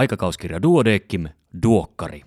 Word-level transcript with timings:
Aikakauskirja 0.00 0.62
Duodeckim, 0.62 1.28
Duokkari. 1.62 2.22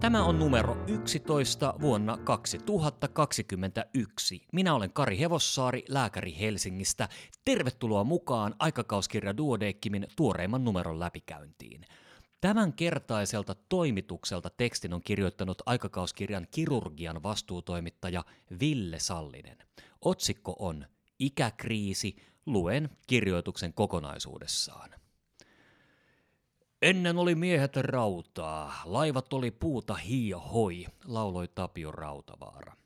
Tämä 0.00 0.24
on 0.24 0.38
numero 0.38 0.76
11 0.86 1.74
vuonna 1.80 2.16
2021. 2.16 4.42
Minä 4.52 4.74
olen 4.74 4.92
Kari 4.92 5.18
Hevossaari, 5.18 5.84
lääkäri 5.88 6.36
Helsingistä. 6.40 7.08
Tervetuloa 7.44 8.04
mukaan 8.04 8.54
aikakauskirja 8.58 9.36
Duodeckimin 9.36 10.06
tuoreimman 10.16 10.64
numeron 10.64 11.00
läpikäyntiin. 11.00 11.84
Tämän 12.46 12.72
kertaiselta 12.72 13.54
toimitukselta 13.68 14.50
tekstin 14.50 14.94
on 14.94 15.02
kirjoittanut 15.02 15.62
aikakauskirjan 15.66 16.46
kirurgian 16.50 17.22
vastuutoimittaja 17.22 18.24
Ville 18.60 18.98
Sallinen. 18.98 19.58
Otsikko 20.00 20.56
on 20.58 20.86
Ikäkriisi, 21.18 22.16
luen 22.46 22.90
kirjoituksen 23.06 23.72
kokonaisuudessaan. 23.72 24.90
Ennen 26.82 27.18
oli 27.18 27.34
miehet 27.34 27.76
rautaa, 27.76 28.82
laivat 28.84 29.32
oli 29.32 29.50
puuta 29.50 29.94
hiio 29.94 30.38
hoi, 30.38 30.86
lauloi 31.04 31.48
Tapio 31.48 31.92
Rautavaara. 31.92 32.76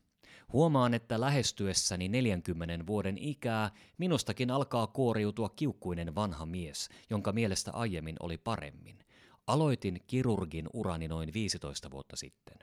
Huomaan, 0.53 0.95
että 0.95 1.21
lähestyessäni 1.21 2.09
40 2.09 2.87
vuoden 2.87 3.19
ikää 3.19 3.71
minustakin 3.99 4.51
alkaa 4.51 4.87
kuoriutua 4.87 5.49
kiukkuinen 5.49 6.15
vanha 6.15 6.47
mies, 6.47 6.89
jonka 7.11 7.33
mielestä 7.33 7.73
aiemmin 7.73 8.17
oli 8.21 8.39
paremmin. 8.39 9.10
Aloitin 9.51 10.01
kirurgin 10.07 10.69
urani 10.73 11.09
noin 11.09 11.33
15 11.33 11.91
vuotta 11.91 12.17
sitten. 12.17 12.59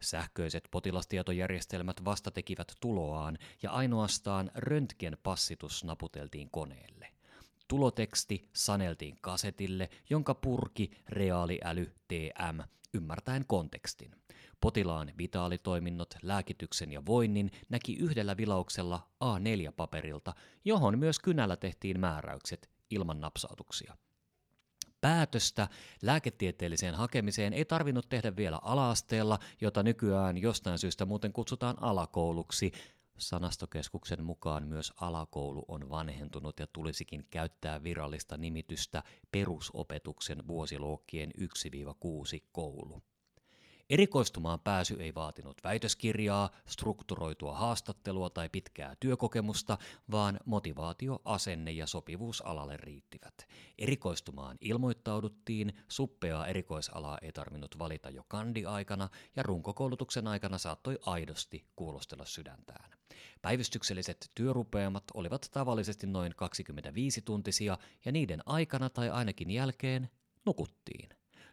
Sähköiset 0.00 0.68
potilastietojärjestelmät 0.70 2.04
vasta 2.04 2.30
tekivät 2.30 2.72
tuloaan 2.80 3.38
ja 3.62 3.70
ainoastaan 3.70 4.50
röntgenpassitus 4.54 5.84
naputeltiin 5.84 6.50
koneelle. 6.50 7.08
Tuloteksti 7.68 8.48
saneltiin 8.52 9.16
kasetille, 9.20 9.90
jonka 10.10 10.34
purki 10.34 10.90
reaaliäly 11.08 11.92
TM 12.08 12.60
ymmärtäen 12.94 13.44
kontekstin. 13.46 14.16
Potilaan 14.60 15.12
vitaalitoiminnot, 15.18 16.14
lääkityksen 16.22 16.92
ja 16.92 17.06
voinnin 17.06 17.50
näki 17.68 17.96
yhdellä 17.96 18.36
vilauksella 18.36 19.08
A4-paperilta, 19.24 20.32
johon 20.64 20.98
myös 20.98 21.18
kynällä 21.18 21.56
tehtiin 21.56 22.00
määräykset 22.00 22.70
ilman 22.90 23.20
napsautuksia. 23.20 23.96
Päätöstä 25.02 25.68
lääketieteelliseen 26.02 26.94
hakemiseen 26.94 27.52
ei 27.52 27.64
tarvinnut 27.64 28.08
tehdä 28.08 28.36
vielä 28.36 28.58
alaasteella, 28.62 29.38
jota 29.60 29.82
nykyään 29.82 30.38
jostain 30.38 30.78
syystä 30.78 31.06
muuten 31.06 31.32
kutsutaan 31.32 31.82
alakouluksi. 31.82 32.72
Sanastokeskuksen 33.18 34.24
mukaan 34.24 34.68
myös 34.68 34.92
alakoulu 35.00 35.64
on 35.68 35.90
vanhentunut 35.90 36.60
ja 36.60 36.66
tulisikin 36.66 37.26
käyttää 37.30 37.82
virallista 37.82 38.36
nimitystä 38.36 39.02
perusopetuksen 39.32 40.46
vuosiluokkien 40.46 41.30
1-6 41.40 41.44
koulu. 42.52 43.02
Erikoistumaan 43.92 44.60
pääsy 44.60 44.96
ei 45.00 45.14
vaatinut 45.14 45.64
väitöskirjaa, 45.64 46.50
strukturoitua 46.66 47.54
haastattelua 47.56 48.30
tai 48.30 48.48
pitkää 48.48 48.94
työkokemusta, 49.00 49.78
vaan 50.10 50.40
motivaatio, 50.44 51.20
asenne 51.24 51.70
ja 51.72 51.86
sopivuus 51.86 52.40
alalle 52.46 52.76
riittivät. 52.76 53.34
Erikoistumaan 53.78 54.56
ilmoittauduttiin, 54.60 55.72
suppeaa 55.88 56.46
erikoisalaa 56.46 57.18
ei 57.22 57.32
tarvinnut 57.32 57.78
valita 57.78 58.10
jo 58.10 58.24
kandi-aikana 58.28 59.08
ja 59.36 59.42
runkokoulutuksen 59.42 60.28
aikana 60.28 60.58
saattoi 60.58 60.98
aidosti 61.06 61.66
kuulostella 61.76 62.24
sydäntään. 62.24 62.90
Päivystykselliset 63.42 64.30
työrupeamat 64.34 65.04
olivat 65.14 65.48
tavallisesti 65.50 66.06
noin 66.06 66.32
25-tuntisia 66.32 67.78
ja 68.04 68.12
niiden 68.12 68.42
aikana 68.46 68.90
tai 68.90 69.10
ainakin 69.10 69.50
jälkeen 69.50 70.10
nukuttiin. 70.46 71.08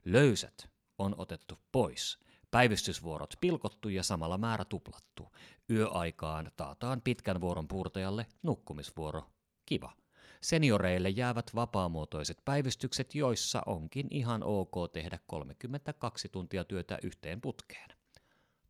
Löysät 0.05 0.69
on 0.97 1.15
otettu 1.17 1.59
pois– 1.71 2.17
Päivystysvuorot 2.52 3.33
pilkottu 3.42 3.89
ja 3.89 4.04
samalla 4.04 4.37
määrä 4.37 4.65
tuplattu. 4.65 5.32
Yöaikaan 5.70 6.52
taataan 6.58 7.02
pitkän 7.02 7.42
vuoron 7.42 7.67
puurtajalle 7.67 8.26
nukkumisvuoro. 8.43 9.23
Kiva. 9.65 9.93
Senioreille 10.42 11.09
jäävät 11.09 11.52
vapaamuotoiset 11.55 12.38
päivystykset, 12.45 13.15
joissa 13.15 13.61
onkin 13.65 14.08
ihan 14.11 14.43
ok 14.43 14.92
tehdä 14.93 15.20
32 15.27 16.30
tuntia 16.30 16.64
työtä 16.64 16.99
yhteen 17.04 17.42
putkeen. 17.42 17.89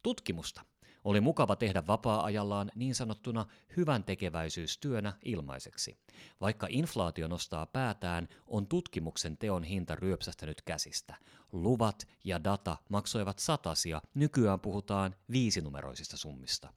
Tutkimusta 0.04 0.62
oli 1.10 1.22
mukava 1.22 1.56
tehdä 1.56 1.88
vapaa-ajallaan 1.88 2.72
niin 2.76 2.96
sanottuna 2.96 3.46
hyvän 3.78 4.04
tekeväisyystyönä 4.04 5.14
ilmaiseksi. 5.26 5.98
Vaikka 6.42 6.68
inflaatio 6.70 7.28
nostaa 7.28 7.66
päätään, 7.66 8.28
on 8.48 8.68
tutkimuksen 8.68 9.38
teon 9.38 9.64
hinta 9.64 9.96
ryöpsästänyt 9.96 10.62
käsistä. 10.62 11.16
Luvat 11.52 12.08
ja 12.24 12.44
data 12.44 12.78
maksoivat 12.90 13.40
satasia, 13.40 14.02
nykyään 14.14 14.60
puhutaan 14.60 15.16
viisinumeroisista 15.32 16.18
summista. 16.18 16.74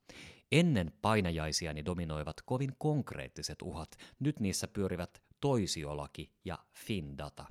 Ennen 0.53 0.93
painajaisiani 1.03 1.85
dominoivat 1.85 2.37
kovin 2.45 2.73
konkreettiset 2.79 3.63
uhat, 3.63 3.97
nyt 4.21 4.41
niissä 4.41 4.69
pyörivät 4.69 5.23
toisiolaki 5.41 6.31
ja 6.45 6.59
Findata. 6.75 7.45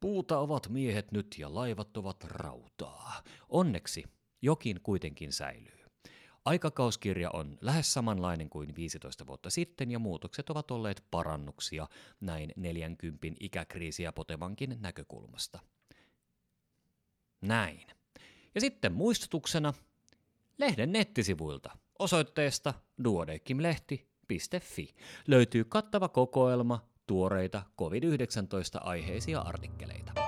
Puuta 0.00 0.38
ovat 0.38 0.68
miehet 0.68 1.12
nyt 1.12 1.36
ja 1.38 1.54
laivat 1.54 1.96
ovat 1.96 2.24
rautaa. 2.24 3.22
Onneksi 3.48 4.04
jokin 4.42 4.80
kuitenkin 4.82 5.32
säilyy. 5.32 5.79
Aikakauskirja 6.44 7.30
on 7.32 7.58
lähes 7.60 7.92
samanlainen 7.92 8.50
kuin 8.50 8.76
15 8.76 9.26
vuotta 9.26 9.50
sitten 9.50 9.90
ja 9.90 9.98
muutokset 9.98 10.50
ovat 10.50 10.70
olleet 10.70 11.04
parannuksia 11.10 11.86
näin 12.20 12.52
40 12.56 13.26
ikäkriisiä 13.40 14.12
potevankin 14.12 14.76
näkökulmasta. 14.80 15.58
Näin. 17.40 17.86
Ja 18.54 18.60
sitten 18.60 18.92
muistutuksena 18.92 19.74
lehden 20.58 20.92
nettisivuilta 20.92 21.70
osoitteesta 21.98 22.74
duodekimlehti.fi 23.04 24.94
löytyy 25.26 25.64
kattava 25.64 26.08
kokoelma 26.08 26.84
tuoreita 27.06 27.62
COVID-19 27.80 28.80
aiheisia 28.80 29.40
artikkeleita. 29.40 30.19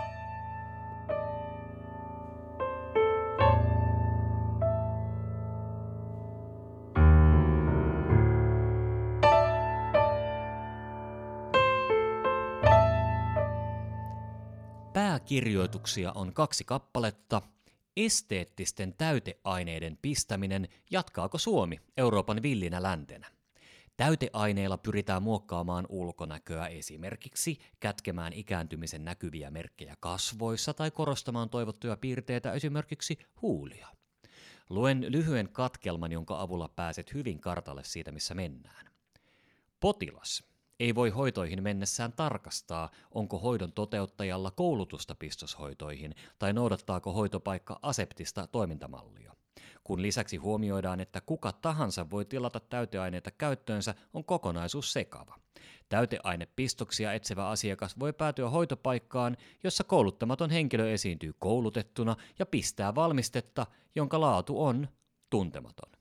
Pääkirjoituksia 15.32 16.12
on 16.12 16.32
kaksi 16.32 16.64
kappaletta. 16.64 17.42
Esteettisten 17.96 18.94
täyteaineiden 18.98 19.98
pistäminen, 20.02 20.68
jatkaako 20.90 21.38
Suomi 21.38 21.80
Euroopan 21.96 22.42
villinä 22.42 22.82
läntenä? 22.82 23.30
Täyteaineilla 23.96 24.78
pyritään 24.78 25.22
muokkaamaan 25.22 25.86
ulkonäköä 25.88 26.66
esimerkiksi 26.66 27.58
kätkemään 27.80 28.32
ikääntymisen 28.32 29.04
näkyviä 29.04 29.50
merkkejä 29.50 29.96
kasvoissa 30.00 30.74
tai 30.74 30.90
korostamaan 30.90 31.50
toivottuja 31.50 31.96
piirteitä 31.96 32.52
esimerkiksi 32.52 33.18
huulia. 33.42 33.88
Luen 34.68 35.06
lyhyen 35.08 35.48
katkelman, 35.52 36.12
jonka 36.12 36.40
avulla 36.40 36.68
pääset 36.68 37.14
hyvin 37.14 37.40
kartalle 37.40 37.84
siitä, 37.84 38.12
missä 38.12 38.34
mennään. 38.34 38.86
Potilas 39.80 40.51
ei 40.82 40.94
voi 40.94 41.10
hoitoihin 41.10 41.62
mennessään 41.62 42.12
tarkastaa, 42.12 42.90
onko 43.10 43.38
hoidon 43.38 43.72
toteuttajalla 43.72 44.50
koulutusta 44.50 45.14
pistoshoitoihin 45.14 46.14
tai 46.38 46.52
noudattaako 46.52 47.12
hoitopaikka 47.12 47.78
aseptista 47.82 48.46
toimintamallia. 48.46 49.32
Kun 49.84 50.02
lisäksi 50.02 50.36
huomioidaan, 50.36 51.00
että 51.00 51.20
kuka 51.20 51.52
tahansa 51.52 52.10
voi 52.10 52.24
tilata 52.24 52.60
täyteaineita 52.60 53.30
käyttöönsä, 53.30 53.94
on 54.14 54.24
kokonaisuus 54.24 54.92
sekava. 54.92 55.38
Täyteainepistoksia 55.88 57.12
etsevä 57.12 57.48
asiakas 57.48 57.98
voi 57.98 58.12
päätyä 58.12 58.50
hoitopaikkaan, 58.50 59.36
jossa 59.64 59.84
kouluttamaton 59.84 60.50
henkilö 60.50 60.92
esiintyy 60.92 61.32
koulutettuna 61.38 62.16
ja 62.38 62.46
pistää 62.46 62.94
valmistetta, 62.94 63.66
jonka 63.94 64.20
laatu 64.20 64.64
on 64.64 64.88
tuntematon. 65.30 65.92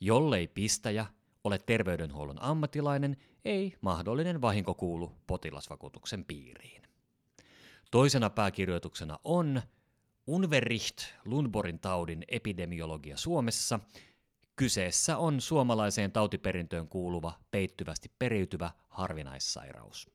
Jollei 0.00 0.48
pistäjä 0.48 1.06
ole 1.48 1.58
terveydenhuollon 1.58 2.42
ammattilainen, 2.42 3.16
ei 3.44 3.74
mahdollinen 3.80 4.40
vahinko 4.40 4.74
kuulu 4.74 5.12
potilasvakuutuksen 5.26 6.24
piiriin. 6.24 6.82
Toisena 7.90 8.30
pääkirjoituksena 8.30 9.18
on 9.24 9.62
Unverricht 10.26 10.98
Lundborgin 11.24 11.78
taudin 11.78 12.24
epidemiologia 12.28 13.16
Suomessa. 13.16 13.80
Kyseessä 14.56 15.18
on 15.18 15.40
suomalaiseen 15.40 16.12
tautiperintöön 16.12 16.88
kuuluva 16.88 17.32
peittyvästi 17.50 18.10
periytyvä 18.18 18.70
harvinaissairaus. 18.88 20.10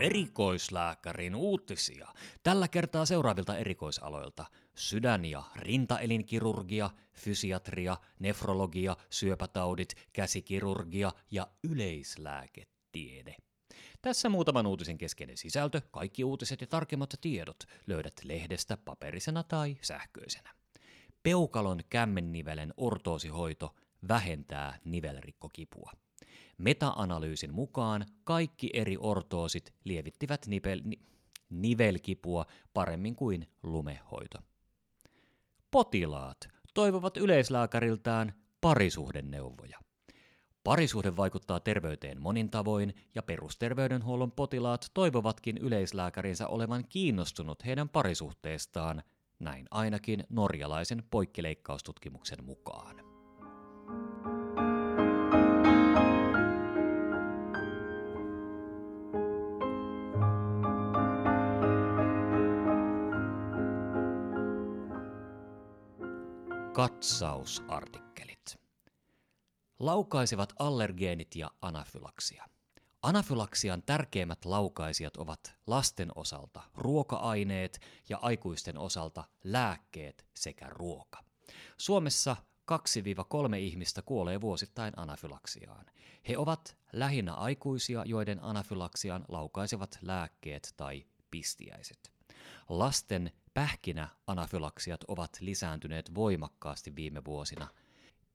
Erikoislääkärin 0.00 1.34
uutisia. 1.34 2.08
Tällä 2.42 2.68
kertaa 2.68 3.06
seuraavilta 3.06 3.56
erikoisaloilta. 3.56 4.44
Sydän- 4.74 5.24
ja 5.24 5.42
rintaelinkirurgia, 5.56 6.90
fysiatria, 7.12 7.96
nefrologia, 8.18 8.96
syöpätaudit, 9.10 9.94
käsikirurgia 10.12 11.12
ja 11.30 11.46
yleislääketiede. 11.64 13.36
Tässä 14.02 14.28
muutaman 14.28 14.66
uutisen 14.66 14.98
keskeinen 14.98 15.36
sisältö, 15.36 15.80
kaikki 15.90 16.24
uutiset 16.24 16.60
ja 16.60 16.66
tarkemmat 16.66 17.14
tiedot 17.20 17.64
löydät 17.86 18.14
lehdestä 18.24 18.76
paperisena 18.76 19.42
tai 19.42 19.76
sähköisenä. 19.80 20.50
Peukalon 21.22 21.80
kämmennivelen 21.90 22.74
ortoosihoito 22.76 23.74
vähentää 24.08 24.78
nivelrikkokipua. 24.84 25.92
Meta-analyysin 26.60 27.54
mukaan 27.54 28.06
kaikki 28.24 28.70
eri 28.72 28.96
ortoosit 29.00 29.74
lievittivät 29.84 30.46
nipel, 30.46 30.80
ni, 30.84 30.98
nivelkipua 31.50 32.46
paremmin 32.74 33.16
kuin 33.16 33.46
lumehoito. 33.62 34.38
Potilaat 35.70 36.48
toivovat 36.74 37.16
yleislääkäriltään 37.16 38.34
parisuhdenneuvoja. 38.60 39.78
Parisuhde 40.64 41.16
vaikuttaa 41.16 41.60
terveyteen 41.60 42.22
monin 42.22 42.50
tavoin, 42.50 42.94
ja 43.14 43.22
perusterveydenhuollon 43.22 44.32
potilaat 44.32 44.90
toivovatkin 44.94 45.58
yleislääkärinsä 45.58 46.48
olevan 46.48 46.84
kiinnostunut 46.88 47.64
heidän 47.66 47.88
parisuhteestaan, 47.88 49.02
näin 49.38 49.66
ainakin 49.70 50.24
norjalaisen 50.28 51.02
poikkileikkaustutkimuksen 51.10 52.44
mukaan. 52.44 53.09
Katsausartikkelit. 66.80 68.58
Laukaisevat 69.78 70.52
allergeenit 70.58 71.36
ja 71.36 71.50
anafylaksia. 71.62 72.44
Anafylaksian 73.02 73.82
tärkeimmät 73.82 74.44
laukaisijat 74.44 75.16
ovat 75.16 75.54
lasten 75.66 76.12
osalta 76.14 76.62
ruoka-aineet 76.74 77.80
ja 78.08 78.18
aikuisten 78.22 78.78
osalta 78.78 79.24
lääkkeet 79.44 80.26
sekä 80.34 80.66
ruoka. 80.68 81.24
Suomessa 81.78 82.36
2-3 82.72 83.54
ihmistä 83.56 84.02
kuolee 84.02 84.40
vuosittain 84.40 84.94
anafylaksiaan. 84.96 85.86
He 86.28 86.38
ovat 86.38 86.76
lähinnä 86.92 87.34
aikuisia, 87.34 88.04
joiden 88.06 88.44
anafylaksian 88.44 89.24
laukaisevat 89.28 89.98
lääkkeet 90.02 90.74
tai 90.76 91.06
pistiäiset. 91.30 92.12
Lasten 92.68 93.32
pähkinä 93.54 94.08
anafylaksiat 94.26 95.00
ovat 95.08 95.30
lisääntyneet 95.40 96.14
voimakkaasti 96.14 96.96
viime 96.96 97.24
vuosina. 97.24 97.68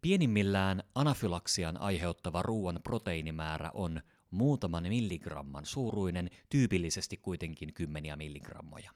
Pienimmillään 0.02 0.84
anafylaksian 0.96 1.82
aiheuttava 1.82 2.42
ruoan 2.42 2.80
proteiinimäärä 2.84 3.72
on 3.74 4.02
muutaman 4.32 4.84
milligramman 4.84 5.66
suuruinen, 5.66 6.30
tyypillisesti 6.50 7.18
kuitenkin 7.18 7.74
kymmeniä 7.74 8.16
milligrammoja. 8.16 8.92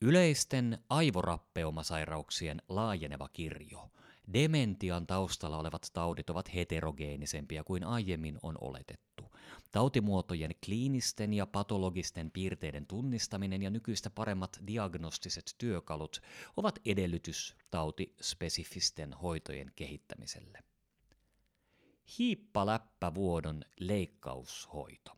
Yleisten 0.00 0.78
aivorappeumasairauksien 0.88 2.62
laajeneva 2.68 3.28
kirjo. 3.32 3.90
Dementian 4.32 5.06
taustalla 5.06 5.58
olevat 5.58 5.86
taudit 5.92 6.30
ovat 6.30 6.54
heterogeenisempia 6.54 7.64
kuin 7.64 7.84
aiemmin 7.84 8.38
on 8.42 8.58
oletettu. 8.60 9.31
Tautimuotojen 9.72 10.54
kliinisten 10.64 11.34
ja 11.34 11.46
patologisten 11.46 12.30
piirteiden 12.30 12.86
tunnistaminen 12.86 13.62
ja 13.62 13.70
nykyistä 13.70 14.10
paremmat 14.10 14.60
diagnostiset 14.66 15.54
työkalut 15.58 16.22
ovat 16.56 16.78
edellytys 16.84 17.56
tautispesifisten 17.70 19.12
hoitojen 19.12 19.72
kehittämiselle. 19.76 20.58
Hiippaläppävuodon 22.18 23.62
leikkaushoito. 23.80 25.12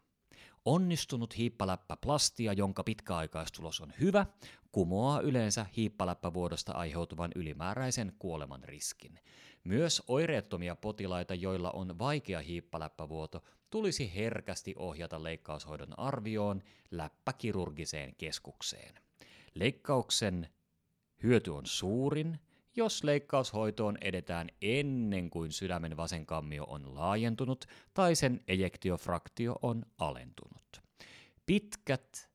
Onnistunut 0.64 1.36
hiippaläppäplastia, 1.36 2.52
jonka 2.52 2.84
pitkäaikaistulos 2.84 3.80
on 3.80 3.92
hyvä, 4.00 4.26
kumoaa 4.72 5.20
yleensä 5.20 5.66
hiippaläppävuodosta 5.76 6.72
aiheutuvan 6.72 7.30
ylimääräisen 7.34 8.12
kuoleman 8.18 8.64
riskin. 8.64 9.20
Myös 9.64 10.02
oireettomia 10.08 10.76
potilaita, 10.76 11.34
joilla 11.34 11.70
on 11.70 11.98
vaikea 11.98 12.40
hiippaläppävuoto, 12.40 13.42
tulisi 13.74 14.14
herkästi 14.14 14.74
ohjata 14.76 15.22
leikkaushoidon 15.22 15.98
arvioon 15.98 16.62
läppäkirurgiseen 16.90 18.14
keskukseen. 18.18 18.94
Leikkauksen 19.54 20.48
hyöty 21.22 21.50
on 21.50 21.66
suurin, 21.66 22.40
jos 22.76 23.04
leikkaushoitoon 23.04 23.98
edetään 24.00 24.48
ennen 24.62 25.30
kuin 25.30 25.52
sydämen 25.52 25.96
vasen 25.96 26.26
kammio 26.26 26.64
on 26.64 26.94
laajentunut 26.94 27.64
tai 27.94 28.14
sen 28.14 28.40
ejektiofraktio 28.48 29.58
on 29.62 29.82
alentunut. 29.98 30.82
Pitkät 31.46 32.30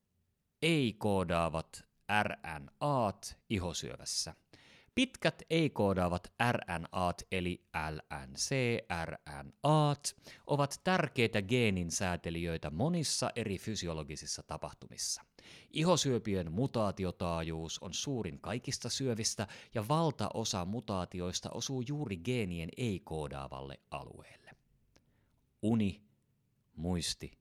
ei-koodaavat 0.61 1.83
RNAt 2.23 3.37
ihosyövässä– 3.49 4.33
Pitkät 4.95 5.41
ei-koodaavat 5.49 6.33
RNAt 6.51 7.21
eli 7.31 7.63
LNC-RNAt 7.91 8.55
ovat 10.47 10.81
tärkeitä 10.83 11.41
geenin 11.41 11.91
säätelijöitä 11.91 12.69
monissa 12.69 13.29
eri 13.35 13.57
fysiologisissa 13.57 14.43
tapahtumissa. 14.43 15.21
Ihosyöpien 15.71 16.51
mutaatiotaajuus 16.51 17.79
on 17.79 17.93
suurin 17.93 18.39
kaikista 18.41 18.89
syövistä 18.89 19.47
ja 19.73 19.87
valtaosa 19.87 20.65
mutaatioista 20.65 21.49
osuu 21.49 21.83
juuri 21.87 22.17
geenien 22.17 22.69
ei-koodaavalle 22.77 23.79
alueelle. 23.91 24.51
Uni, 25.61 26.01
muisti 26.75 27.31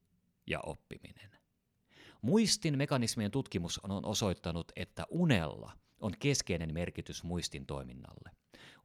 ja 0.46 0.60
oppiminen. 0.60 1.30
Muistin 2.22 2.78
mekanismien 2.78 3.30
tutkimus 3.30 3.78
on 3.78 4.04
osoittanut, 4.04 4.72
että 4.76 5.06
unella– 5.10 5.72
on 6.00 6.12
keskeinen 6.18 6.74
merkitys 6.74 7.24
muistin 7.24 7.66
toiminnalle. 7.66 8.30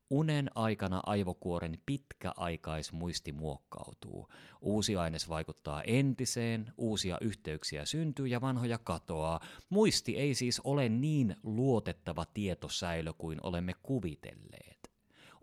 Unen 0.10 0.50
aikana 0.56 1.01
aivokuoren 1.06 1.77
pitkäaikaismuisti 1.86 3.31
muokkautuu. 3.31 4.30
Uusi 4.62 4.95
aines 4.95 5.30
vaikuttaa 5.30 5.81
entiseen, 5.83 6.74
uusia 6.77 7.18
yhteyksiä 7.21 7.86
syntyy 7.86 8.27
ja 8.27 8.42
vanhoja 8.42 8.77
katoaa. 8.77 9.39
Muisti 9.69 10.18
ei 10.18 10.36
siis 10.36 10.60
ole 10.60 10.89
niin 10.89 11.36
luotettava 11.44 12.25
tietosäilö 12.25 13.13
kuin 13.13 13.39
olemme 13.43 13.74
kuvitelleet. 13.84 14.91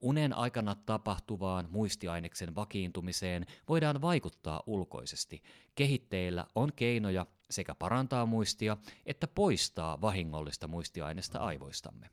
Unen 0.02 0.36
aikana 0.36 0.74
tapahtuvaan 0.74 1.68
muistiaineksen 1.70 2.54
vakiintumiseen 2.54 3.46
voidaan 3.68 4.00
vaikuttaa 4.00 4.62
ulkoisesti. 4.66 5.42
Kehitteillä 5.74 6.46
on 6.54 6.72
keinoja 6.76 7.26
sekä 7.50 7.74
parantaa 7.74 8.26
muistia 8.26 8.76
että 9.06 9.26
poistaa 9.26 10.00
vahingollista 10.00 10.68
muistiainesta 10.68 11.38
aivoistamme. 11.38 12.10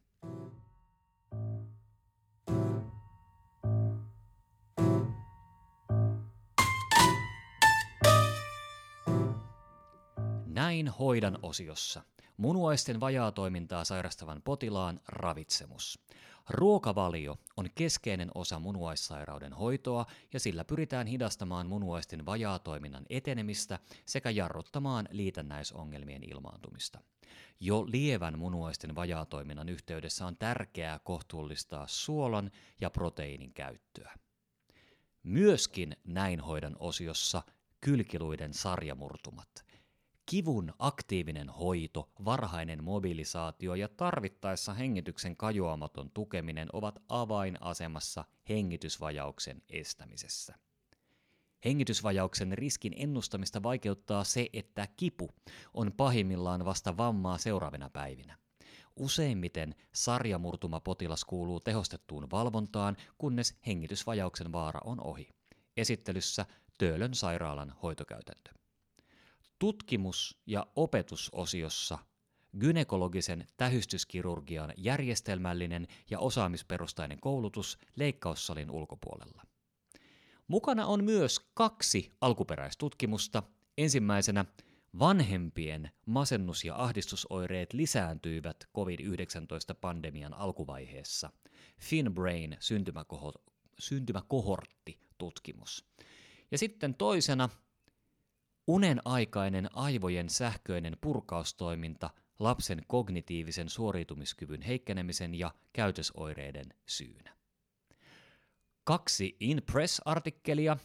Näin 10.46 10.88
hoidan 10.88 11.40
osiossa. 11.42 12.02
Munuaisten 12.38 13.00
vajaatoimintaa 13.00 13.84
sairastavan 13.84 14.42
potilaan 14.42 15.00
ravitsemus. 15.08 16.00
Ruokavalio 16.50 17.38
on 17.58 17.70
keskeinen 17.76 18.32
osa 18.36 18.60
munuaissairauden 18.60 19.54
hoitoa 19.54 20.06
ja 20.34 20.40
sillä 20.40 20.66
pyritään 20.66 21.08
hidastamaan 21.08 21.68
munuaisten 21.68 22.26
vajaatoiminnan 22.26 23.06
etenemistä 23.10 23.80
sekä 24.06 24.30
jarruttamaan 24.30 25.08
liitännäisongelmien 25.12 26.24
ilmaantumista. 26.24 27.00
Jo 27.60 27.86
lievän 27.88 28.40
munuaisten 28.40 28.96
vajaatoiminnan 28.96 29.70
yhteydessä 29.70 30.26
on 30.26 30.38
tärkeää 30.38 31.00
kohtuullistaa 31.00 31.88
suolan 31.88 32.52
ja 32.82 32.90
proteiinin 32.90 33.54
käyttöä. 33.54 34.18
Myöskin 35.24 35.96
näin 36.04 36.40
hoidan 36.40 36.76
osiossa 36.80 37.44
kylkiluiden 37.82 38.54
sarjamurtumat– 38.54 39.50
Kivun 40.30 40.74
aktiivinen 40.80 41.50
hoito, 41.50 42.10
varhainen 42.26 42.84
mobilisaatio 42.84 43.76
ja 43.76 43.88
tarvittaessa 43.88 44.74
hengityksen 44.74 45.38
kajoamaton 45.38 46.12
tukeminen 46.12 46.68
ovat 46.74 47.00
avainasemassa 47.10 48.26
hengitysvajauksen 48.50 49.62
estämisessä. 49.70 50.56
Hengitysvajauksen 51.66 52.58
riskin 52.58 52.94
ennustamista 52.96 53.64
vaikeuttaa 53.64 54.24
se, 54.24 54.50
että 54.54 54.88
kipu 54.98 55.30
on 55.74 55.92
pahimmillaan 55.98 56.66
vasta 56.66 56.98
vammaa 56.98 57.38
seuraavina 57.38 57.90
päivinä. 57.90 58.38
Useimmiten 58.96 59.76
sarjamurtumapotilas 59.94 61.26
kuuluu 61.26 61.60
tehostettuun 61.60 62.32
valvontaan, 62.32 62.98
kunnes 63.18 63.56
hengitysvajauksen 63.68 64.52
vaara 64.52 64.82
on 64.84 65.02
ohi. 65.04 65.30
Esittelyssä 65.78 66.46
Töölön 66.78 67.14
sairaalan 67.14 67.74
hoitokäytäntö. 67.84 68.67
Tutkimus- 69.60 70.38
ja 70.46 70.68
opetusosiossa 70.76 71.98
gynekologisen 72.60 73.48
tähystyskirurgian 73.58 74.74
järjestelmällinen 74.78 75.88
ja 76.10 76.20
osaamisperustainen 76.20 77.20
koulutus 77.20 77.78
leikkaussalin 77.96 78.72
ulkopuolella. 78.72 79.44
Mukana 80.48 80.86
on 80.86 81.04
myös 81.04 81.40
kaksi 81.54 82.12
alkuperäistutkimusta. 82.22 83.44
Ensimmäisenä 83.78 84.46
vanhempien 85.00 85.92
masennus- 86.06 86.66
ja 86.66 86.84
ahdistusoireet 86.84 87.74
lisääntyivät 87.74 88.58
COVID-19-pandemian 88.76 90.34
alkuvaiheessa. 90.34 91.30
FinBrain 91.80 92.58
syntymäkohortti-tutkimus. 93.80 95.86
Ja 96.52 96.58
sitten 96.58 96.96
toisena 96.96 97.50
unen 98.68 99.02
aikainen 99.06 99.70
aivojen 99.74 100.30
sähköinen 100.30 100.98
purkaustoiminta 101.02 102.10
lapsen 102.40 102.82
kognitiivisen 102.88 103.70
suoriutumiskyvyn 103.70 104.62
heikkenemisen 104.62 105.36
ja 105.36 105.52
käytösoireiden 105.74 106.74
syynä. 106.86 107.38
Kaksi 108.84 109.38
InPress-artikkelia 109.40 110.78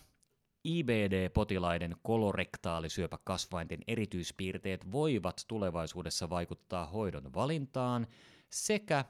IBD-potilaiden 0.64 1.96
kolorektaalisyöpäkasvainten 2.02 3.78
erityispiirteet 3.86 4.92
voivat 4.92 5.44
tulevaisuudessa 5.48 6.30
vaikuttaa 6.30 6.86
hoidon 6.86 7.34
valintaan 7.34 8.06
sekä 8.50 9.04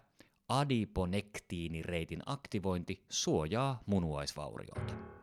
adiponektiinireitin 0.48 2.22
aktivointi 2.26 3.04
suojaa 3.10 3.82
munuaisvaurioilta. 3.86 5.21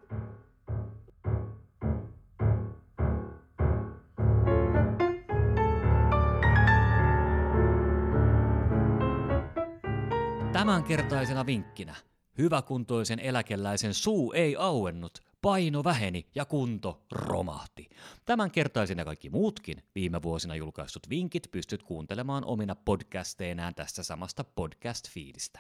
Tämänkertaisena 10.70 11.46
vinkkinä 11.46 11.96
hyväkuntoisen 12.38 13.20
eläkeläisen 13.20 13.94
suu 13.94 14.34
ei 14.34 14.56
auennut, 14.56 15.20
paino 15.42 15.84
väheni 15.84 16.28
ja 16.36 16.46
kunto 16.46 17.06
romahti. 17.12 17.90
Tämänkertaisen 18.26 18.98
ja 18.98 19.06
kaikki 19.06 19.30
muutkin 19.30 19.84
viime 19.96 20.22
vuosina 20.22 20.56
julkaistut 20.56 21.10
vinkit 21.10 21.48
pystyt 21.52 21.84
kuuntelemaan 21.84 22.46
omina 22.46 22.76
podcasteinään 22.76 23.76
tästä 23.76 24.04
samasta 24.04 24.44
podcast-fiidistä. 24.44 25.60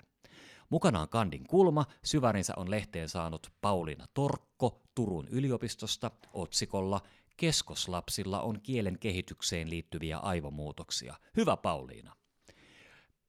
Mukana 0.69 1.01
on 1.01 1.09
Kandin 1.09 1.47
kulma, 1.47 1.85
syvärinsä 2.03 2.53
on 2.57 2.71
lehteen 2.71 3.09
saanut 3.09 3.51
Pauliina 3.61 4.05
Torkko 4.13 4.81
Turun 4.95 5.27
yliopistosta 5.27 6.11
otsikolla 6.33 7.01
Keskoslapsilla 7.37 8.41
on 8.41 8.61
kielen 8.61 8.99
kehitykseen 8.99 9.69
liittyviä 9.69 10.17
aivomuutoksia. 10.17 11.15
Hyvä 11.37 11.57
Pauliina. 11.57 12.18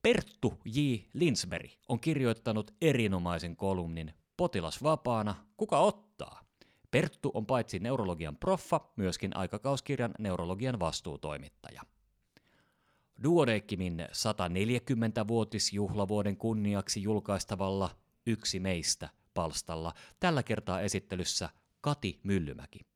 Perttu 0.02 0.54
J. 0.64 0.80
Linsberg 1.12 1.70
on 1.88 2.00
kirjoittanut 2.00 2.70
erinomaisen 2.80 3.56
kolumnin 3.56 4.14
Potilasvapaana, 4.36 5.34
kuka 5.56 5.78
ottaa? 5.78 6.44
Perttu 6.90 7.30
on 7.34 7.46
paitsi 7.46 7.78
neurologian 7.78 8.36
proffa, 8.36 8.80
myöskin 8.96 9.36
aikakauskirjan 9.36 10.14
neurologian 10.18 10.80
vastuutoimittaja. 10.80 11.82
Duodeckimin 13.24 14.00
140-vuotisjuhlavuoden 14.00 16.36
kunniaksi 16.36 17.02
julkaistavalla 17.02 17.90
Yksi 18.26 18.60
meistä 18.60 19.08
palstalla 19.34 19.94
tällä 20.20 20.42
kertaa 20.42 20.80
esittelyssä 20.80 21.48
Kati 21.80 22.20
Myllymäki. 22.22 22.89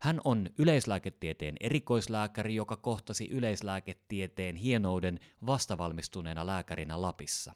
Hän 0.00 0.20
on 0.24 0.50
yleislääketieteen 0.58 1.56
erikoislääkäri, 1.60 2.54
joka 2.54 2.76
kohtasi 2.76 3.28
yleislääketieteen 3.30 4.56
hienouden 4.56 5.20
vastavalmistuneena 5.46 6.46
lääkärinä 6.46 7.02
Lapissa. 7.02 7.52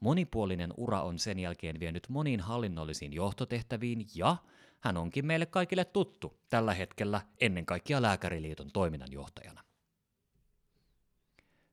Monipuolinen 0.00 0.74
ura 0.76 1.02
on 1.02 1.18
sen 1.18 1.38
jälkeen 1.38 1.80
vienyt 1.80 2.08
moniin 2.08 2.40
hallinnollisiin 2.40 3.12
johtotehtäviin 3.12 4.06
ja 4.14 4.36
hän 4.80 4.96
onkin 4.96 5.26
meille 5.26 5.46
kaikille 5.46 5.84
tuttu 5.84 6.40
tällä 6.48 6.74
hetkellä 6.74 7.20
ennen 7.40 7.66
kaikkea 7.66 8.02
Lääkäriliiton 8.02 8.70
toiminnanjohtajana. 8.72 9.64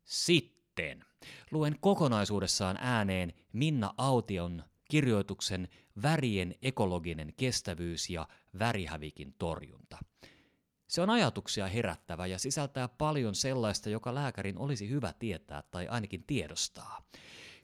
Sitten 0.03 1.05
luen 1.51 1.75
kokonaisuudessaan 1.79 2.77
ääneen 2.79 3.33
Minna 3.53 3.93
Aution 3.97 4.63
kirjoituksen 4.89 5.67
Värien 6.03 6.55
ekologinen 6.61 7.33
kestävyys 7.37 8.09
ja 8.09 8.27
värihävikin 8.59 9.35
torjunta. 9.37 9.97
Se 10.87 11.01
on 11.01 11.09
ajatuksia 11.09 11.67
herättävä 11.67 12.25
ja 12.25 12.39
sisältää 12.39 12.87
paljon 12.87 13.35
sellaista, 13.35 13.89
joka 13.89 14.15
lääkärin 14.15 14.57
olisi 14.57 14.89
hyvä 14.89 15.13
tietää 15.19 15.63
tai 15.71 15.87
ainakin 15.87 16.23
tiedostaa. 16.27 17.01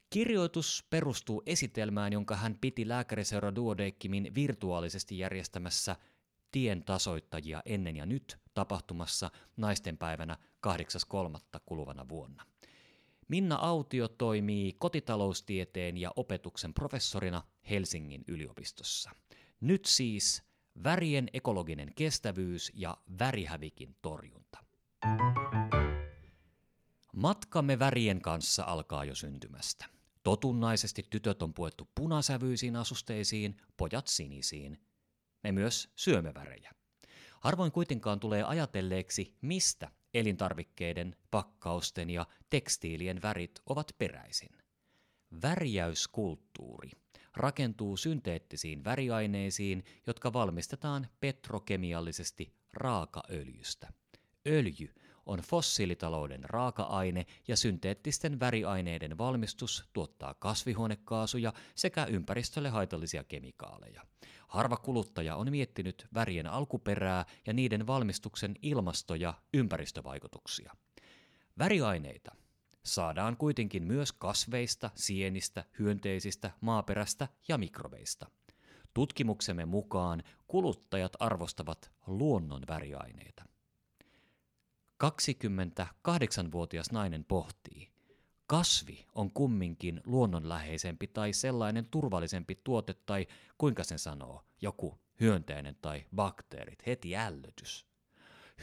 Kirjoitus 0.09 0.87
perustuu 0.89 1.43
esitelmään, 1.45 2.13
jonka 2.13 2.35
hän 2.35 2.57
piti 2.61 2.87
lääkäriseura 2.87 3.55
Duodeckimin 3.55 4.35
virtuaalisesti 4.35 5.17
järjestämässä 5.17 5.95
Tien 6.51 6.83
tasoittajia 6.83 7.61
ennen 7.65 7.95
ja 7.95 8.05
nyt 8.05 8.37
tapahtumassa 8.53 9.31
naistenpäivänä 9.57 10.37
8.3. 10.67 11.59
kuluvana 11.65 12.09
vuonna. 12.09 12.50
Minna 13.31 13.55
Autio 13.55 14.07
toimii 14.07 14.73
kotitaloustieteen 14.73 15.97
ja 15.97 16.11
opetuksen 16.15 16.73
professorina 16.73 17.43
Helsingin 17.69 18.23
yliopistossa. 18.27 19.11
Nyt 19.61 19.85
siis 19.85 20.43
värien 20.83 21.27
ekologinen 21.33 21.93
kestävyys 21.95 22.71
ja 22.75 22.97
värihävikin 23.19 23.95
torjunta. 24.01 24.63
Matkamme 27.13 27.79
värien 27.79 28.21
kanssa 28.21 28.63
alkaa 28.63 29.05
jo 29.05 29.15
syntymästä. 29.15 29.85
Totunnaisesti 30.23 31.05
tytöt 31.09 31.41
on 31.41 31.53
puettu 31.53 31.89
punasävyisiin 31.95 32.75
asusteisiin, 32.75 33.57
pojat 33.77 34.07
sinisiin. 34.07 34.81
Me 35.43 35.51
myös 35.51 35.89
syömme 35.95 36.33
värejä. 36.33 36.71
Harvoin 37.39 37.71
kuitenkaan 37.71 38.19
tulee 38.19 38.43
ajatelleeksi, 38.43 39.37
mistä 39.41 39.91
elintarvikkeiden, 40.13 41.15
pakkausten 41.31 42.09
ja 42.09 42.25
tekstiilien 42.49 43.21
värit 43.21 43.59
ovat 43.65 43.91
peräisin. 43.97 44.49
Värjäyskulttuuri 45.41 46.91
rakentuu 47.35 47.97
synteettisiin 47.97 48.83
väriaineisiin, 48.83 49.83
jotka 50.07 50.33
valmistetaan 50.33 51.07
petrokemiallisesti 51.19 52.53
raakaöljystä. 52.73 53.93
Öljy 54.47 54.93
on 55.25 55.39
fossiilitalouden 55.39 56.43
raaka-aine 56.43 57.25
ja 57.47 57.57
synteettisten 57.57 58.39
väriaineiden 58.39 59.17
valmistus 59.17 59.89
tuottaa 59.93 60.33
kasvihuonekaasuja 60.33 61.53
sekä 61.75 62.05
ympäristölle 62.05 62.69
haitallisia 62.69 63.23
kemikaaleja. 63.23 64.01
Harva 64.47 64.77
kuluttaja 64.77 65.35
on 65.35 65.51
miettinyt 65.51 66.07
värien 66.13 66.47
alkuperää 66.47 67.25
ja 67.47 67.53
niiden 67.53 67.87
valmistuksen 67.87 68.55
ilmasto- 68.61 69.15
ja 69.15 69.33
ympäristövaikutuksia. 69.53 70.75
Väriaineita 71.59 72.35
saadaan 72.83 73.37
kuitenkin 73.37 73.83
myös 73.83 74.11
kasveista, 74.11 74.89
sienistä, 74.95 75.63
hyönteisistä, 75.79 76.51
maaperästä 76.61 77.27
ja 77.47 77.57
mikrobeista. 77.57 78.31
Tutkimuksemme 78.93 79.65
mukaan 79.65 80.23
kuluttajat 80.47 81.13
arvostavat 81.19 81.91
luonnon 82.07 82.61
väriaineita. 82.67 83.50
28-vuotias 85.03 86.91
nainen 86.91 87.25
pohtii, 87.25 87.91
kasvi 88.47 89.05
on 89.15 89.31
kumminkin 89.31 90.01
luonnonläheisempi 90.05 91.07
tai 91.07 91.33
sellainen 91.33 91.87
turvallisempi 91.91 92.59
tuote 92.63 92.93
tai 93.05 93.27
kuinka 93.57 93.83
sen 93.83 93.99
sanoo, 93.99 94.43
joku 94.61 94.99
hyönteinen 95.19 95.77
tai 95.81 96.05
bakteerit, 96.15 96.85
heti 96.87 97.15
ällötys. 97.15 97.85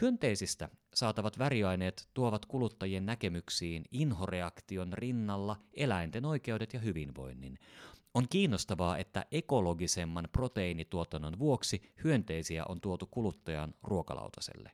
Hyönteisistä 0.00 0.68
saatavat 0.94 1.38
väriaineet 1.38 2.08
tuovat 2.14 2.46
kuluttajien 2.46 3.06
näkemyksiin 3.06 3.84
inhoreaktion 3.90 4.92
rinnalla 4.92 5.56
eläinten 5.74 6.24
oikeudet 6.24 6.72
ja 6.72 6.80
hyvinvoinnin. 6.80 7.58
On 8.14 8.28
kiinnostavaa, 8.30 8.98
että 8.98 9.26
ekologisemman 9.32 10.28
proteiinituotannon 10.32 11.38
vuoksi 11.38 11.92
hyönteisiä 12.04 12.64
on 12.68 12.80
tuotu 12.80 13.06
kuluttajan 13.06 13.74
ruokalautaselle. 13.82 14.70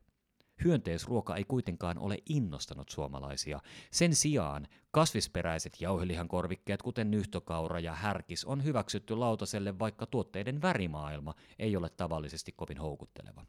Hyönteisruoka 0.64 1.36
ei 1.36 1.44
kuitenkaan 1.44 1.98
ole 1.98 2.18
innostanut 2.28 2.88
suomalaisia. 2.88 3.60
Sen 3.90 4.14
sijaan 4.14 4.68
kasvisperäiset 4.90 5.80
jauhelihan 5.80 6.28
korvikkeet, 6.28 6.82
kuten 6.82 7.10
nyhtökaura 7.10 7.80
ja 7.80 7.94
härkis, 7.94 8.44
on 8.44 8.64
hyväksytty 8.64 9.16
lautaselle, 9.16 9.78
vaikka 9.78 10.06
tuotteiden 10.06 10.62
värimaailma 10.62 11.34
ei 11.58 11.76
ole 11.76 11.90
tavallisesti 11.90 12.52
kovin 12.52 12.78
houkutteleva. 12.78 13.46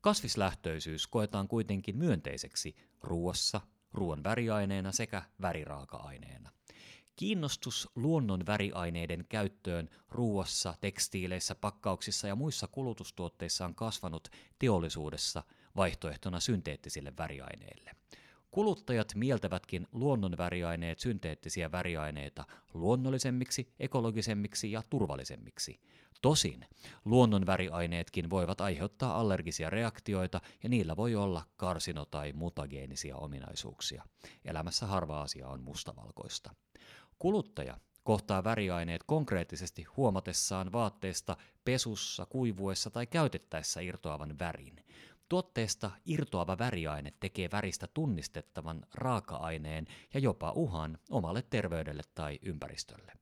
Kasvislähtöisyys 0.00 1.06
koetaan 1.06 1.48
kuitenkin 1.48 1.98
myönteiseksi 1.98 2.76
ruoassa, 3.00 3.60
ruoan 3.92 4.24
väriaineena 4.24 4.92
sekä 4.92 5.22
väriraaka-aineena. 5.42 6.50
Kiinnostus 7.16 7.88
luonnon 7.94 8.46
väriaineiden 8.46 9.26
käyttöön 9.28 9.88
ruuassa, 10.08 10.74
tekstiileissä, 10.80 11.54
pakkauksissa 11.54 12.28
ja 12.28 12.34
muissa 12.34 12.66
kulutustuotteissa 12.66 13.64
on 13.64 13.74
kasvanut 13.74 14.28
teollisuudessa 14.58 15.42
vaihtoehtona 15.76 16.40
synteettisille 16.40 17.12
väriaineille. 17.18 17.90
Kuluttajat 18.50 19.12
mieltävätkin 19.14 19.86
luonnonväriaineet 19.92 20.98
synteettisiä 20.98 21.72
väriaineita 21.72 22.44
luonnollisemmiksi, 22.74 23.74
ekologisemmiksi 23.80 24.72
ja 24.72 24.82
turvallisemmiksi. 24.90 25.80
Tosin 26.22 26.66
luonnonväriaineetkin 27.04 28.30
voivat 28.30 28.60
aiheuttaa 28.60 29.20
allergisia 29.20 29.70
reaktioita 29.70 30.40
ja 30.62 30.68
niillä 30.68 30.96
voi 30.96 31.14
olla 31.14 31.42
karsino- 31.56 32.06
tai 32.10 32.32
mutageenisia 32.32 33.16
ominaisuuksia. 33.16 34.04
Elämässä 34.44 34.86
harva 34.86 35.22
asia 35.22 35.48
on 35.48 35.62
mustavalkoista. 35.62 36.54
Kuluttaja 37.18 37.76
kohtaa 38.02 38.44
väriaineet 38.44 39.02
konkreettisesti 39.06 39.82
huomatessaan 39.82 40.72
vaatteesta 40.72 41.36
pesussa, 41.64 42.26
kuivuessa 42.26 42.90
tai 42.90 43.06
käytettäessä 43.06 43.80
irtoavan 43.80 44.38
värin. 44.38 44.84
Tuotteesta 45.30 45.90
irtoava 46.06 46.58
väriaine 46.58 47.12
tekee 47.20 47.48
väristä 47.52 47.86
tunnistettavan 47.94 48.86
raaka-aineen 48.94 49.86
ja 50.14 50.20
jopa 50.20 50.52
uhan 50.52 50.98
omalle 51.10 51.42
terveydelle 51.42 52.02
tai 52.14 52.38
ympäristölle. 52.42 53.12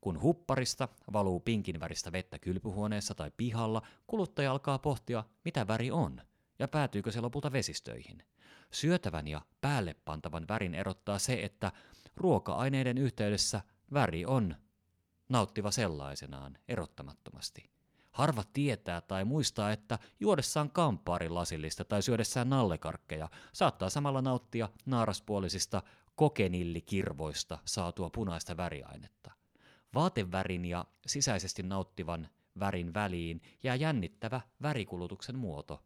Kun 0.00 0.22
hupparista 0.22 0.88
valuu 1.12 1.40
pinkin 1.40 1.80
väristä 1.80 2.12
vettä 2.12 2.38
kylpyhuoneessa 2.38 3.14
tai 3.14 3.30
pihalla, 3.36 3.82
kuluttaja 4.06 4.52
alkaa 4.52 4.78
pohtia, 4.78 5.24
mitä 5.44 5.68
väri 5.68 5.90
on 5.90 6.22
ja 6.58 6.68
päätyykö 6.68 7.12
se 7.12 7.20
lopulta 7.20 7.52
vesistöihin. 7.52 8.22
Syötävän 8.70 9.28
ja 9.28 9.42
päälle 9.60 9.96
pantavan 10.04 10.48
värin 10.48 10.74
erottaa 10.74 11.18
se, 11.18 11.42
että 11.42 11.72
ruoka-aineiden 12.16 12.98
yhteydessä 12.98 13.60
väri 13.92 14.26
on 14.26 14.56
nauttiva 15.28 15.70
sellaisenaan 15.70 16.58
erottamattomasti. 16.68 17.79
Harva 18.12 18.44
tietää 18.52 19.00
tai 19.00 19.24
muistaa, 19.24 19.72
että 19.72 19.98
juodessaan 20.20 20.70
kamppaarin 20.70 21.34
lasillista 21.34 21.84
tai 21.84 22.02
syödessään 22.02 22.50
nallekarkkeja 22.50 23.28
saattaa 23.52 23.90
samalla 23.90 24.22
nauttia 24.22 24.68
naaraspuolisista 24.86 25.82
kokenillikirvoista 26.14 27.58
saatua 27.64 28.10
punaista 28.10 28.56
väriainetta. 28.56 29.30
Vaatevärin 29.94 30.64
ja 30.64 30.84
sisäisesti 31.06 31.62
nauttivan 31.62 32.28
värin 32.60 32.94
väliin 32.94 33.42
jää 33.62 33.74
jännittävä 33.74 34.40
värikulutuksen 34.62 35.38
muoto. 35.38 35.84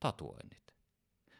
Tatuoinnit. 0.00 0.74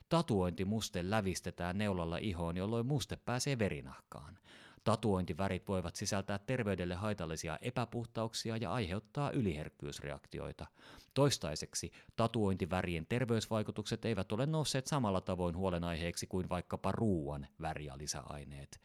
Tatuointimuste 0.09 1.11
lävistetään 1.11 1.79
neulalla 1.79 2.17
ihoon, 2.17 2.57
jolloin 2.57 2.87
muste 2.87 3.17
pääsee 3.17 3.59
verinahkaan. 3.59 4.39
Tatuointivärit 4.85 5.69
voivat 5.69 5.97
sisältää 5.97 6.39
terveydelle 6.39 6.95
haitallisia 6.95 7.59
epäpuhtauksia 7.63 8.57
ja 8.57 8.73
aiheuttaa 8.73 9.31
yliherkkyysreaktioita. 9.31 10.67
Toistaiseksi 11.15 11.93
tatuointivärien 12.17 13.07
terveysvaikutukset 13.07 14.05
eivät 14.05 14.33
ole 14.33 14.47
nousseet 14.47 14.87
samalla 14.87 15.21
tavoin 15.21 15.57
huolenaiheeksi 15.57 16.27
kuin 16.27 16.49
vaikkapa 16.49 16.93
ruuan 16.93 17.47
väri- 17.61 17.85
ja 17.85 17.99
lisäaineet. 17.99 18.81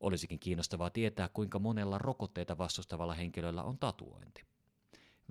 Olisikin 0.00 0.38
kiinnostavaa 0.38 0.90
tietää, 0.90 1.28
kuinka 1.28 1.58
monella 1.58 1.98
rokotteita 1.98 2.58
vastustavalla 2.58 3.14
henkilöllä 3.14 3.62
on 3.62 3.78
tatuointi. 3.78 4.42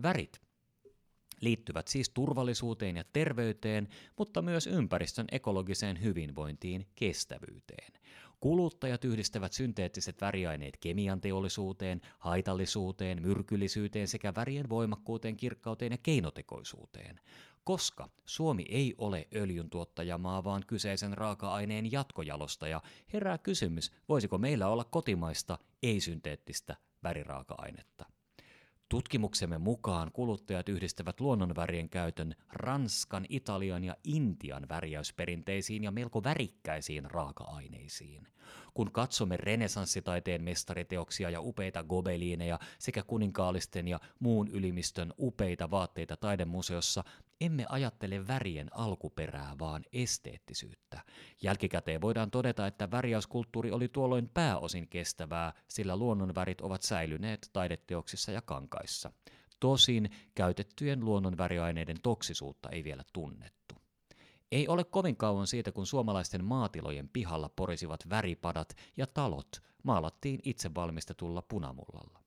Värit 0.04 0.42
liittyvät 1.42 1.88
siis 1.88 2.10
turvallisuuteen 2.10 2.98
ja 2.98 3.04
terveyteen, 3.14 3.88
mutta 4.18 4.42
myös 4.42 4.68
ympäristön 4.68 5.26
ekologiseen 5.32 6.04
hyvinvointiin, 6.04 6.88
kestävyyteen. 6.96 7.94
Kuluttajat 8.46 9.06
yhdistävät 9.06 9.54
synteettiset 9.54 10.22
väriaineet 10.22 10.78
kemian 10.78 11.22
teollisuuteen, 11.22 12.02
haitallisuuteen, 12.20 13.22
myrkyllisyyteen 13.22 14.08
sekä 14.08 14.36
värien 14.36 14.70
voimakkuuteen, 14.70 15.38
kirkkauteen 15.38 15.92
ja 15.92 15.98
keinotekoisuuteen. 15.98 17.20
Koska 17.64 18.10
Suomi 18.26 18.66
ei 18.70 18.96
ole 18.98 19.28
öljyntuottajamaa, 19.36 20.44
vaan 20.44 20.64
kyseisen 20.68 21.18
raaka-aineen 21.18 21.92
jatkojalostaja, 21.92 22.82
herää 23.14 23.38
kysymys, 23.38 23.92
voisiko 24.10 24.38
meillä 24.38 24.68
olla 24.68 24.84
kotimaista 24.84 25.58
ei-synteettistä 25.84 26.76
väriraaka-ainetta. 27.04 28.06
Tutkimuksemme 28.90 29.58
mukaan 29.58 30.12
kuluttajat 30.12 30.70
yhdistävät 30.70 31.20
luonnonvärien 31.20 31.90
käytön 31.90 32.36
Ranskan, 32.54 33.26
Italian 33.30 33.84
ja 33.84 33.96
Intian 34.04 34.70
värjäysperinteisiin 34.70 35.84
ja 35.84 35.92
melko 35.92 36.24
värikkäisiin 36.24 37.12
raaka-aineisiin. 37.12 38.28
Kun 38.76 38.92
katsomme 38.92 39.38
renesanssitaiteen 39.38 40.44
mestariteoksia 40.44 41.30
ja 41.30 41.42
upeita 41.42 41.84
gobeliineja 41.84 42.60
sekä 42.80 43.04
kuninkaallisten 43.04 43.88
ja 43.88 44.00
muun 44.20 44.48
ylimistön 44.48 45.14
upeita 45.20 45.72
vaatteita 45.72 46.18
taidemuseossa, 46.18 47.04
emme 47.42 47.66
ajattele 47.70 48.28
värien 48.28 48.68
alkuperää, 48.78 49.56
vaan 49.60 49.84
esteettisyyttä. 49.94 51.02
Jälkikäteen 51.42 52.02
voidaan 52.02 52.32
todeta, 52.32 52.68
että 52.68 52.92
värjäyskulttuuri 52.92 53.72
oli 53.72 53.88
tuolloin 53.88 54.30
pääosin 54.30 54.88
kestävää, 54.88 55.54
sillä 55.68 55.98
luonnonvärit 55.98 56.62
ovat 56.62 56.82
säilyneet 56.82 57.50
taideteoksissa 57.54 58.32
ja 58.32 58.42
kankaissa. 58.42 59.12
Tosin 59.60 60.10
käytettyjen 60.36 61.06
luonnonväriaineiden 61.06 62.02
toksisuutta 62.02 62.70
ei 62.70 62.84
vielä 62.84 63.04
tunnettu. 63.14 63.65
Ei 64.56 64.68
ole 64.68 64.84
kovin 64.84 65.16
kauan 65.16 65.48
siitä, 65.48 65.72
kun 65.72 65.86
suomalaisten 65.86 66.46
maatilojen 66.46 67.10
pihalla 67.10 67.50
porisivat 67.50 68.10
väripadat 68.10 68.76
ja 68.98 69.08
talot 69.08 69.64
maalattiin 69.84 70.40
itse 70.44 70.76
valmistetulla 70.76 71.42
punamullalla. 71.42 72.24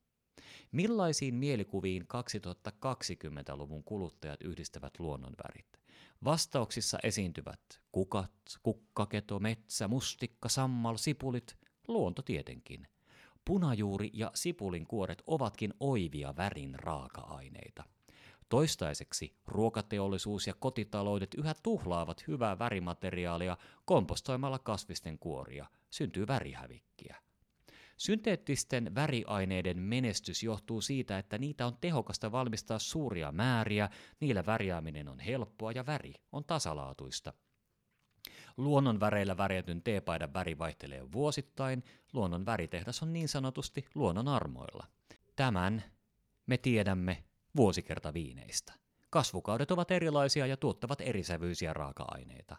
Millaisiin 0.72 1.34
mielikuviin 1.34 2.02
2020-luvun 2.02 3.84
kuluttajat 3.84 4.42
yhdistävät 4.42 4.92
luonnonvärit? 4.98 5.66
Vastauksissa 6.24 6.98
esiintyvät 7.02 7.60
kukat, 7.92 8.32
kukkaketo, 8.62 9.38
metsä, 9.38 9.88
mustikka, 9.88 10.48
sammal, 10.48 10.96
sipulit, 10.96 11.56
luonto 11.88 12.22
tietenkin. 12.22 12.88
Punajuuri 13.44 14.10
ja 14.12 14.30
sipulin 14.34 14.86
kuoret 14.86 15.22
ovatkin 15.26 15.74
oivia 15.80 16.36
värin 16.36 16.74
raaka-aineita. 16.74 17.84
Toistaiseksi 18.48 19.34
ruokateollisuus 19.46 20.46
ja 20.46 20.54
kotitaloudet 20.58 21.34
yhä 21.34 21.54
tuhlaavat 21.62 22.26
hyvää 22.28 22.58
värimateriaalia 22.58 23.56
kompostoimalla 23.84 24.58
kasvisten 24.58 25.18
kuoria. 25.18 25.66
Syntyy 25.90 26.26
värihävikkiä. 26.26 27.16
Synteettisten 27.96 28.94
väriaineiden 28.94 29.78
menestys 29.78 30.42
johtuu 30.42 30.80
siitä, 30.80 31.18
että 31.18 31.38
niitä 31.38 31.66
on 31.66 31.76
tehokasta 31.80 32.32
valmistaa 32.32 32.78
suuria 32.78 33.32
määriä, 33.32 33.88
niillä 34.20 34.46
värjääminen 34.46 35.08
on 35.08 35.20
helppoa 35.20 35.72
ja 35.72 35.87
väri 35.87 36.14
on 36.32 36.44
tasalaatuista. 36.44 37.32
Luonnon 38.56 39.00
väreillä 39.00 39.37
värjätyn 39.37 39.82
teepaidan 39.82 40.34
väri 40.34 40.58
vaihtelee 40.58 41.12
vuosittain, 41.12 41.84
luonnon 42.12 42.46
väritehdas 42.46 43.02
on 43.02 43.12
niin 43.12 43.28
sanotusti 43.28 43.84
luonnon 43.94 44.28
armoilla. 44.28 44.87
Tämän 45.37 45.84
me 46.46 46.58
tiedämme 46.58 47.24
vuosikertaviineistä. 47.59 48.73
Kasvukaudet 49.11 49.71
ovat 49.71 49.90
erilaisia 49.90 50.47
ja 50.47 50.57
tuottavat 50.57 51.01
erisävyisiä 51.01 51.73
raaka-aineita. 51.73 52.57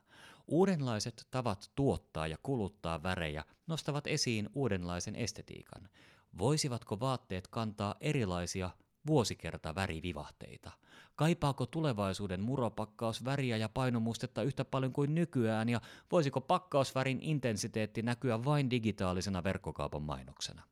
Uudenlaiset 0.47 1.27
tavat 1.31 1.71
tuottaa 1.75 2.27
ja 2.27 2.37
kuluttaa 2.43 3.03
värejä 3.03 3.43
nostavat 3.67 4.07
esiin 4.07 4.49
uudenlaisen 4.53 5.15
estetiikan. 5.15 5.89
Voisivatko 6.37 6.99
vaatteet 6.99 7.47
kantaa 7.47 7.95
erilaisia 8.01 8.69
vuosikertavärivivahteita? 9.07 10.71
Kaipaako 11.15 11.65
tulevaisuuden 11.65 12.41
muropakkaus 12.41 13.25
väriä 13.25 13.57
ja 13.57 13.69
painomustetta 13.69 14.43
yhtä 14.43 14.65
paljon 14.65 14.93
kuin 14.93 15.15
nykyään 15.15 15.69
ja 15.69 15.81
voisiko 16.11 16.41
pakkausvärin 16.41 17.19
intensiteetti 17.21 18.01
näkyä 18.01 18.45
vain 18.45 18.69
digitaalisena 18.69 19.43
verkkokaupan 19.43 20.01
mainoksena? 20.01 20.63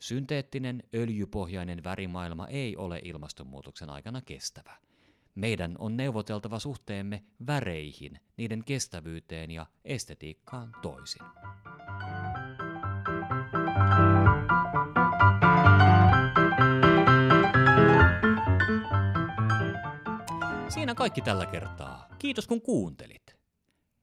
Synteettinen 0.00 0.82
öljypohjainen 0.94 1.84
värimaailma 1.84 2.46
ei 2.48 2.76
ole 2.76 3.00
ilmastonmuutoksen 3.04 3.90
aikana 3.90 4.20
kestävä. 4.20 4.76
Meidän 5.34 5.74
on 5.78 5.96
neuvoteltava 5.96 6.58
suhteemme 6.58 7.24
väreihin, 7.46 8.20
niiden 8.36 8.64
kestävyyteen 8.64 9.50
ja 9.50 9.66
estetiikkaan 9.84 10.72
toisin. 10.82 11.22
Siinä 20.68 20.94
kaikki 20.94 21.20
tällä 21.20 21.46
kertaa. 21.46 22.08
Kiitos 22.18 22.46
kun 22.46 22.62
kuuntelit. 22.62 23.36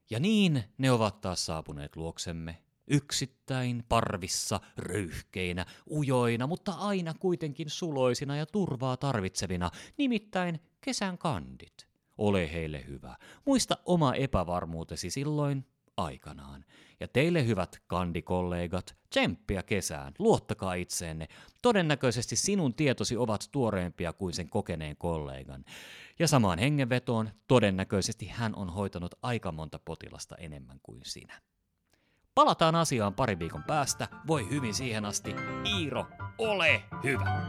Ja 0.09 0.19
niin 0.19 0.63
ne 0.77 0.91
ovat 0.91 1.21
taas 1.21 1.45
saapuneet 1.45 1.95
luoksemme 1.95 2.66
Yksittäin, 2.87 3.83
parvissa, 3.89 4.59
röyhkeinä, 4.77 5.65
ujoina, 5.91 6.47
mutta 6.47 6.71
aina 6.71 7.13
kuitenkin 7.13 7.69
suloisina 7.69 8.35
ja 8.35 8.45
turvaa 8.45 8.97
tarvitsevina, 8.97 9.71
nimittäin 9.97 10.59
kesän 10.81 11.17
kandit. 11.17 11.87
Ole 12.17 12.53
heille 12.53 12.85
hyvä. 12.87 13.17
Muista 13.45 13.77
oma 13.85 14.13
epävarmuutesi 14.13 15.09
silloin, 15.09 15.65
aikanaan. 15.97 16.65
Ja 16.99 17.07
teille 17.07 17.45
hyvät 17.45 17.81
kandikollegat, 17.87 18.95
tsemppiä 19.09 19.63
kesään, 19.63 20.13
luottakaa 20.19 20.73
itseenne. 20.73 21.27
Todennäköisesti 21.61 22.35
sinun 22.35 22.73
tietosi 22.73 23.17
ovat 23.17 23.49
tuoreempia 23.51 24.13
kuin 24.13 24.33
sen 24.33 24.49
kokeneen 24.49 24.97
kollegan. 24.97 25.65
Ja 26.19 26.27
samaan 26.27 26.59
hengenvetoon, 26.59 27.29
todennäköisesti 27.47 28.27
hän 28.27 28.55
on 28.55 28.69
hoitanut 28.69 29.15
aika 29.21 29.51
monta 29.51 29.79
potilasta 29.79 30.35
enemmän 30.35 30.79
kuin 30.83 31.01
sinä. 31.03 31.41
Palataan 32.37 32.75
asiaan 32.75 33.13
pari 33.13 33.39
viikon 33.39 33.63
päästä. 33.63 34.07
Voi 34.27 34.49
hyvin 34.49 34.73
siihen 34.73 35.05
asti. 35.05 35.35
Iiro, 35.77 36.07
ole 36.37 36.83
hyvä! 37.03 37.47